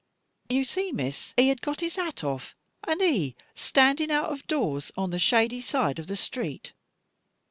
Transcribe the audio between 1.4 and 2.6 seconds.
had got his hat off,